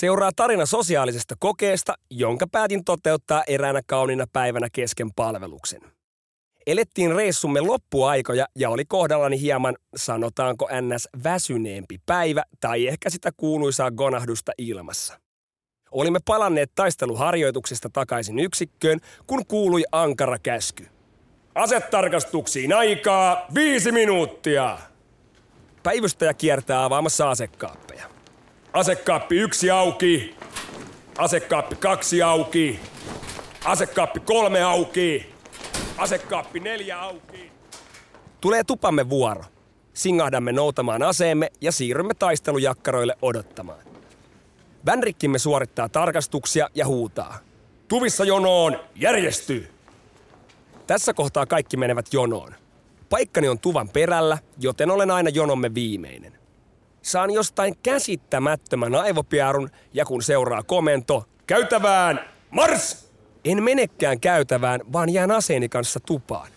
[0.00, 5.80] Seuraa tarina sosiaalisesta kokeesta, jonka päätin toteuttaa eräänä kauniina päivänä kesken palveluksen.
[6.66, 11.08] Elettiin reissumme loppuaikoja ja oli kohdallani hieman, sanotaanko ns.
[11.24, 15.20] väsyneempi päivä tai ehkä sitä kuuluisaa gonahdusta ilmassa.
[15.90, 20.86] Olimme palanneet taisteluharjoituksesta takaisin yksikköön, kun kuului ankara käsky.
[21.54, 24.78] Asetarkastuksiin aikaa viisi minuuttia!
[25.82, 28.19] Päivystäjä kiertää avaamassa asekaappeja.
[28.72, 30.34] Asekaappi yksi auki.
[31.18, 32.80] Asekaappi kaksi auki.
[33.64, 35.32] Asekaappi kolme auki.
[35.98, 37.52] Asekaappi neljä auki.
[38.40, 39.42] Tulee tupamme vuoro.
[39.94, 43.84] Singahdamme noutamaan aseemme ja siirrymme taistelujakkaroille odottamaan.
[44.86, 47.38] Vänrikkimme suorittaa tarkastuksia ja huutaa.
[47.88, 49.68] Tuvissa jonoon, järjesty!
[50.86, 52.54] Tässä kohtaa kaikki menevät jonoon.
[53.08, 56.39] Paikkani on tuvan perällä, joten olen aina jonomme viimeinen.
[57.02, 62.20] Saan jostain käsittämättömän aivopiarun ja kun seuraa komento, käytävään,
[62.50, 63.10] mars!
[63.44, 66.48] En menekään käytävään, vaan jään aseeni kanssa tupaan.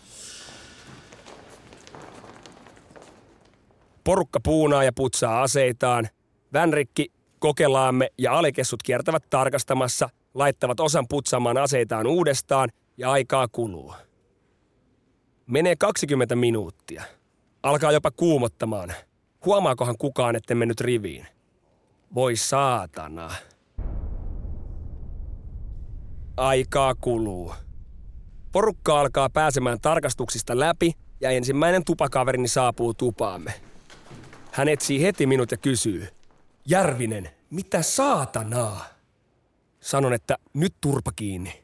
[4.03, 6.08] Porukka puunaa ja putsaa aseitaan.
[6.53, 13.93] Vänrikki, kokelaamme ja alikessut kiertävät tarkastamassa, laittavat osan putsaamaan aseitaan uudestaan ja aikaa kuluu.
[15.48, 17.03] Menee 20 minuuttia.
[17.64, 18.93] Alkaa jopa kuumottamaan.
[19.45, 21.27] Huomaakohan kukaan, etten mennyt riviin?
[22.15, 23.31] Voi saatana.
[26.37, 27.53] Aikaa kuluu.
[28.52, 33.53] Porukka alkaa pääsemään tarkastuksista läpi ja ensimmäinen tupakaverini saapuu tupaamme.
[34.52, 36.08] Hän etsii heti minut ja kysyy.
[36.65, 38.86] Järvinen, mitä saatanaa?
[39.80, 41.64] Sanon, että nyt turpa kiinni.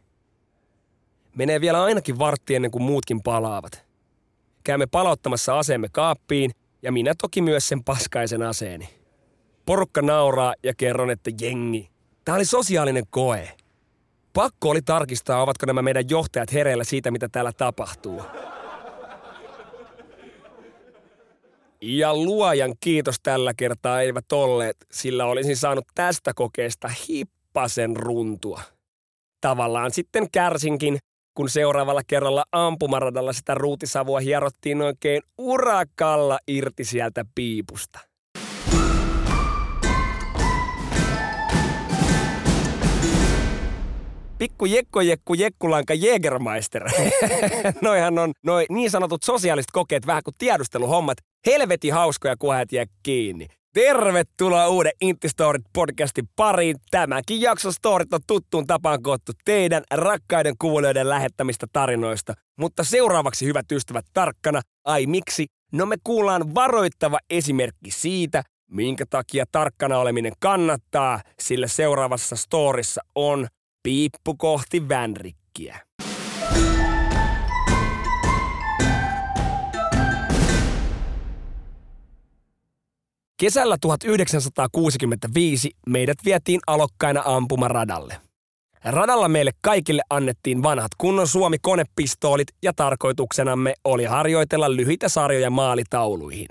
[1.36, 3.86] Menee vielä ainakin vartti ennen kuin muutkin palaavat.
[4.64, 6.52] Käymme palauttamassa aseemme kaappiin
[6.82, 8.90] ja minä toki myös sen paskaisen aseeni.
[9.66, 11.90] Porukka nauraa ja kerron, että jengi.
[12.26, 13.52] Tämä oli sosiaalinen koe.
[14.34, 18.22] Pakko oli tarkistaa, ovatko nämä meidän johtajat hereillä siitä, mitä täällä tapahtuu.
[21.82, 28.62] Ja luojan kiitos tällä kertaa eivät olleet, sillä olisin saanut tästä kokeesta hippasen runtua.
[29.42, 30.98] Tavallaan sitten kärsinkin,
[31.40, 38.00] kun seuraavalla kerralla ampumaradalla sitä ruutisavua hierottiin oikein urakalla irti sieltä piipusta.
[44.38, 46.84] Pikku jekko jekku jekkulanka Jägermeister.
[47.82, 51.18] Noihan on noi niin sanotut sosiaaliset kokeet vähän kuin tiedusteluhommat.
[51.46, 53.48] Helveti hauskoja, kun jää kiinni.
[53.74, 56.76] Tervetuloa uuden Intistorit podcastin pariin.
[56.92, 62.34] Tämäkin jakso storit on tuttuun tapaan koottu teidän rakkaiden kuulijoiden lähettämistä tarinoista.
[62.60, 64.62] Mutta seuraavaksi hyvät ystävät tarkkana.
[64.86, 65.46] Ai miksi?
[65.72, 73.48] No me kuullaan varoittava esimerkki siitä, minkä takia tarkkana oleminen kannattaa, sillä seuraavassa storissa on
[73.84, 75.89] piippu kohti vänrikkiä.
[83.40, 88.18] Kesällä 1965 meidät vietiin alokkaina ampumaradalle.
[88.84, 96.48] Radalla meille kaikille annettiin vanhat kunnon Suomi-konepistoolit ja tarkoituksenamme oli harjoitella lyhyitä sarjoja maalitauluihin.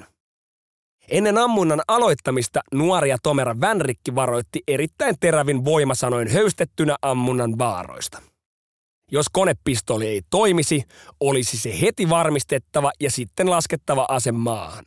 [1.08, 8.22] Ennen ammunnan aloittamista nuoria Tomera Vänrikki varoitti erittäin terävin voimasanoin höystettynä ammunnan vaaroista.
[9.12, 10.82] Jos konepistooli ei toimisi,
[11.20, 14.84] olisi se heti varmistettava ja sitten laskettava ase maahan.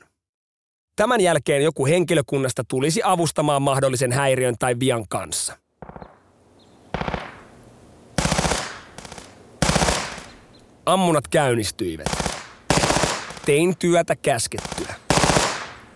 [1.02, 5.58] Tämän jälkeen joku henkilökunnasta tulisi avustamaan mahdollisen häiriön tai vian kanssa.
[10.86, 12.08] Ammunat käynnistyivät.
[13.46, 14.96] Tein työtä käskettyä.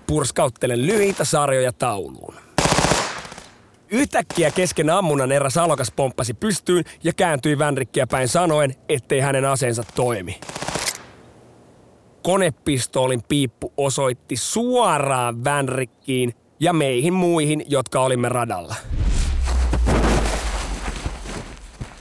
[0.08, 2.36] Purskauttelen lyhyitä sarjoja tauluun.
[3.90, 9.84] Yhtäkkiä kesken ammunnan eräs alokas pomppasi pystyyn ja kääntyi Vänrikkiä päin sanoen, ettei hänen aseensa
[9.96, 10.40] toimi.
[12.26, 18.76] Konepistoolin piippu osoitti suoraan Vänrikkiin ja meihin muihin, jotka olimme radalla.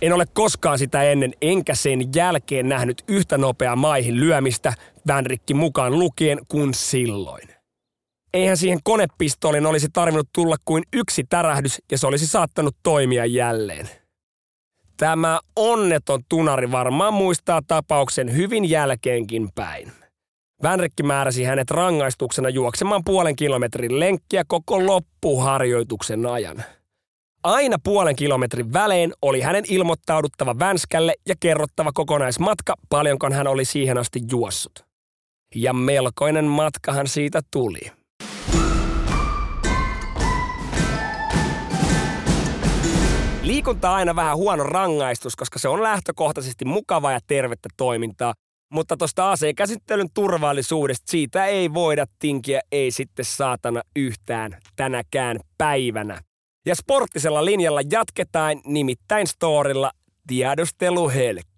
[0.03, 4.73] En ole koskaan sitä ennen enkä sen jälkeen nähnyt yhtä nopeaa maihin lyömistä,
[5.07, 7.49] Vänrikki mukaan lukien, kuin silloin.
[8.35, 13.89] Eihän siihen konepistoolin olisi tarvinnut tulla kuin yksi tärähdys ja se olisi saattanut toimia jälleen.
[14.97, 19.93] Tämä onneton tunari varmaan muistaa tapauksen hyvin jälkeenkin päin.
[20.65, 26.65] Vänrikki määräsi hänet rangaistuksena juoksemaan puolen kilometrin lenkkiä koko loppuharjoituksen ajan.
[27.43, 33.99] Aina puolen kilometrin välein oli hänen ilmoittauduttava Vänskälle ja kerrottava kokonaismatka, paljonko hän oli siihen
[33.99, 34.85] asti juossut.
[35.55, 37.81] Ja melkoinen matkahan siitä tuli.
[43.43, 48.35] Liikunta on aina vähän huono rangaistus, koska se on lähtökohtaisesti mukavaa ja tervettä toimintaa.
[48.75, 56.21] Mutta tuosta asekäsittelyn turvallisuudesta siitä ei voida tinkiä, ei sitten saatana yhtään tänäkään päivänä.
[56.67, 59.91] Ja sporttisella linjalla jatketaan nimittäin storilla
[60.27, 61.54] tiedusteluhelkkä.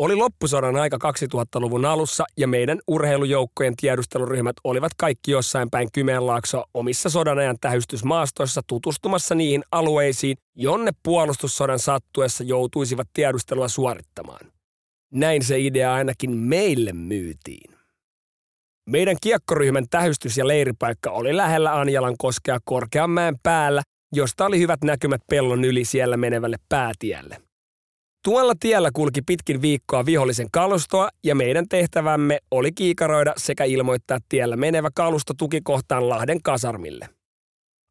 [0.00, 7.10] Oli loppusodan aika 2000-luvun alussa ja meidän urheilujoukkojen tiedusteluryhmät olivat kaikki jossain päin Kymenlaaksoa omissa
[7.10, 14.52] sodanajan tähystysmaastoissa tutustumassa niihin alueisiin, jonne puolustussodan sattuessa joutuisivat tiedustelua suorittamaan.
[15.12, 17.70] Näin se idea ainakin meille myytiin.
[18.86, 23.82] Meidän kiekkoryhmän tähystys- ja leiripaikka oli lähellä Anjalan koskea Korkeanmäen päällä,
[24.12, 27.49] josta oli hyvät näkymät pellon yli siellä menevälle päätielle.
[28.24, 34.56] Tuolla tiellä kulki pitkin viikkoa vihollisen kalustoa ja meidän tehtävämme oli kiikaroida sekä ilmoittaa tiellä
[34.56, 37.08] menevä kalusto tukikohtaan Lahden kasarmille.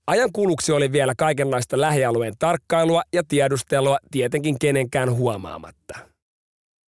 [0.08, 6.00] Ajan kuluksi oli vielä kaikenlaista lähialueen tarkkailua ja tiedustelua tietenkin kenenkään huomaamatta.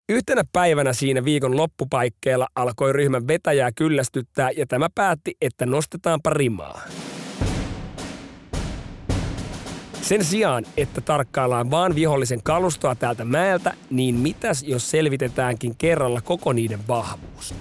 [0.08, 6.80] Yhtenä päivänä siinä viikon loppupaikkeella alkoi ryhmän vetäjää kyllästyttää ja tämä päätti, että nostetaanpa rimaa.
[10.02, 16.52] Sen sijaan, että tarkkaillaan vaan vihollisen kalustoa täältä mäeltä, niin mitäs jos selvitetäänkin kerralla koko
[16.52, 17.54] niiden vahvuus?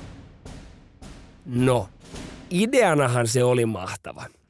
[1.46, 1.90] No,
[2.50, 4.26] ideanahan se oli mahtava–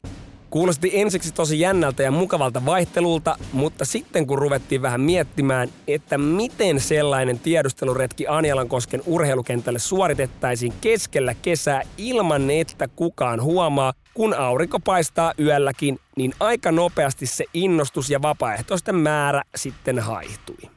[0.51, 6.79] Kuulosti ensiksi tosi jännältä ja mukavalta vaihtelulta, mutta sitten kun ruvettiin vähän miettimään, että miten
[6.79, 15.99] sellainen tiedusteluretki Anjalankosken urheilukentälle suoritettaisiin keskellä kesää ilman, että kukaan huomaa, kun aurinko paistaa yölläkin,
[16.15, 20.69] niin aika nopeasti se innostus ja vapaaehtoisten määrä sitten haihtui.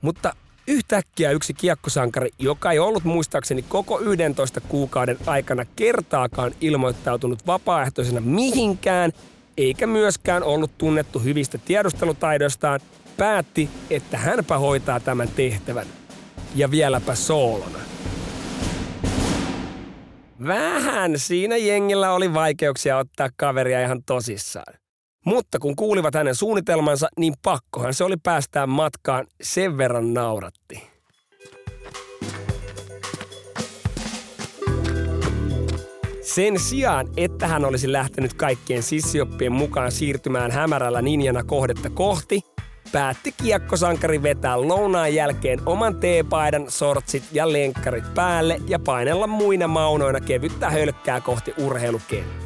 [0.00, 0.36] Mutta
[0.68, 9.12] Yhtäkkiä yksi kiekkosankari, joka ei ollut muistaakseni koko 11 kuukauden aikana kertaakaan ilmoittautunut vapaaehtoisena mihinkään,
[9.56, 12.80] eikä myöskään ollut tunnettu hyvistä tiedustelutaidoistaan,
[13.16, 15.86] päätti, että hänpä hoitaa tämän tehtävän.
[16.54, 17.78] Ja vieläpä soolona.
[20.46, 24.85] Vähän siinä jengillä oli vaikeuksia ottaa kaveria ihan tosissaan.
[25.26, 30.82] Mutta kun kuulivat hänen suunnitelmansa, niin pakkohan se oli päästään matkaan, sen verran nauratti.
[36.22, 42.40] Sen sijaan, että hän olisi lähtenyt kaikkien sissioppien mukaan siirtymään hämärällä ninjana kohdetta kohti,
[42.92, 50.20] päätti kiekkosankari vetää lounaan jälkeen oman teepaidan, sortsit ja lenkkarit päälle ja painella muina maunoina
[50.20, 52.45] kevyttä hölkkää kohti urheilukenttää.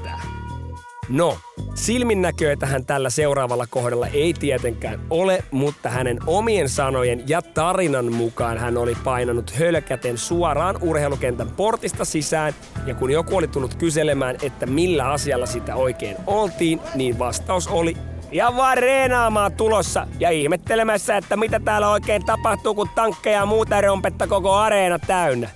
[1.10, 1.38] No,
[1.74, 8.58] silminnäköitä hän tällä seuraavalla kohdalla ei tietenkään ole, mutta hänen omien sanojen ja tarinan mukaan
[8.58, 12.54] hän oli painanut hölkäten suoraan urheilukentän portista sisään,
[12.86, 17.96] ja kun joku oli tullut kyselemään, että millä asialla sitä oikein oltiin, niin vastaus oli
[18.32, 23.80] ja vaan reenaamaan tulossa ja ihmettelemässä, että mitä täällä oikein tapahtuu, kun tankkeja ja muuta
[23.80, 25.48] rompetta koko areena täynnä.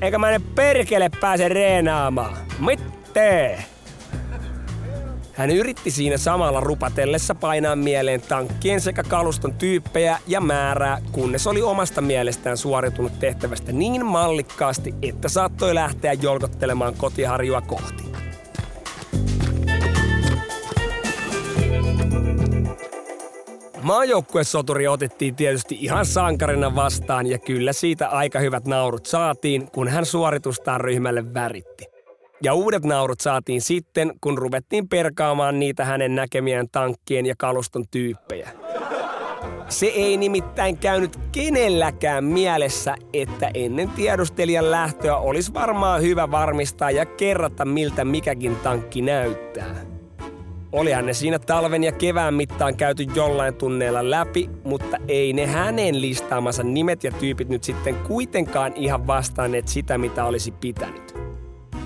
[0.00, 2.36] Eikä mä ne perkele pääse reenaamaan.
[2.58, 3.64] Mitte?
[5.32, 11.62] Hän yritti siinä samalla rupatellessa painaa mieleen tankkien sekä kaluston tyyppejä ja määrää, kunnes oli
[11.62, 18.02] omasta mielestään suoritunut tehtävästä niin mallikkaasti, että saattoi lähteä jolkottelemaan kotiharjua kohti.
[23.82, 30.06] Maajoukkuesoturi otettiin tietysti ihan sankarina vastaan ja kyllä siitä aika hyvät naurut saatiin, kun hän
[30.06, 31.91] suoritustaan ryhmälle väritti.
[32.44, 38.50] Ja uudet naurut saatiin sitten, kun ruvettiin perkaamaan niitä hänen näkemiään tankkien ja kaluston tyyppejä.
[39.68, 47.06] Se ei nimittäin käynyt kenelläkään mielessä, että ennen tiedustelijan lähtöä olisi varmaan hyvä varmistaa ja
[47.06, 49.76] kerrata miltä mikäkin tankki näyttää.
[50.72, 56.00] Olihan ne siinä talven ja kevään mittaan käyty jollain tunneilla läpi, mutta ei ne hänen
[56.00, 61.11] listaamansa nimet ja tyypit nyt sitten kuitenkaan ihan vastanneet sitä, mitä olisi pitänyt.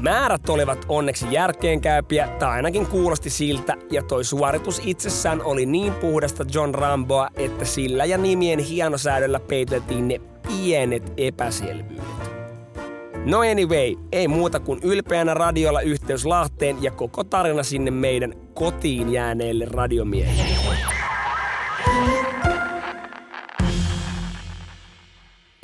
[0.07, 6.45] Määrät olivat onneksi järkeenkäypiä, tai ainakin kuulosti siltä, ja toi suoritus itsessään oli niin puhdasta
[6.53, 12.05] John Ramboa, että sillä ja nimien hienosäädöllä peiteltiin ne pienet epäselvyydet.
[13.25, 19.13] No anyway, ei muuta kuin ylpeänä radiolla yhteys Lahteen ja koko tarina sinne meidän kotiin
[19.13, 20.56] jääneille radiomiehille.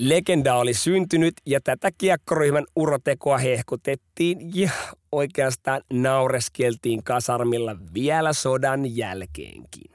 [0.04, 4.70] Legenda oli syntynyt ja tätä kiekkoryhmän urotekoa hehkutettiin ja
[5.12, 9.92] oikeastaan naureskeltiin kasarmilla vielä sodan jälkeenkin.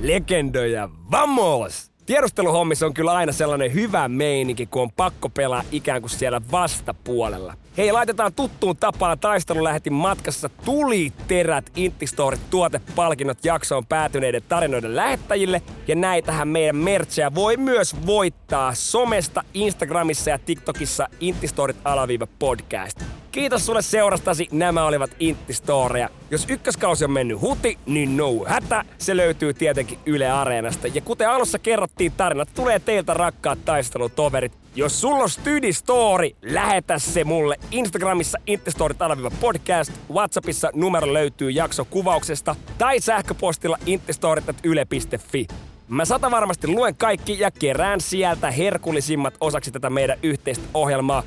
[0.00, 1.95] Legendoja, vamos!
[2.06, 7.54] Tiedusteluhommissa on kyllä aina sellainen hyvä meininki, kun on pakko pelaa ikään kuin siellä vastapuolella.
[7.76, 15.62] Hei, laitetaan tuttuun tapaan taistelu lähetin matkassa tuli terät Intistorit tuotepalkinnot jaksoon päätyneiden tarinoiden lähettäjille.
[15.88, 23.00] Ja näitähän meidän merchejä voi myös voittaa somesta, Instagramissa ja TikTokissa Intistorit alaviiva podcast.
[23.36, 26.08] Kiitos sulle seurastasi, nämä olivat Intti-storeja.
[26.30, 30.86] Jos ykköskausi on mennyt huti, niin no hätä, se löytyy tietenkin Yle Areenasta.
[30.86, 34.52] Ja kuten alussa kerrottiin, tarinat tulee teiltä rakkaat taistelutoverit.
[34.74, 38.98] Jos sulla on Stydi Story, lähetä se mulle Instagramissa Intistorit
[39.40, 45.46] podcast, Whatsappissa numero löytyy jakso kuvauksesta tai sähköpostilla intistorit.yle.fi.
[45.88, 51.22] Mä sata varmasti luen kaikki ja kerään sieltä herkullisimmat osaksi tätä meidän yhteistä ohjelmaa.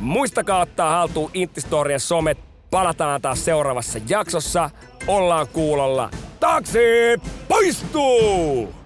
[0.00, 2.38] Muistakaa ottaa haltuun Intistorien somet.
[2.70, 4.70] Palataan taas seuraavassa jaksossa.
[5.06, 6.10] Ollaan kuulolla.
[6.40, 6.78] Taksi
[7.48, 8.81] poistuu!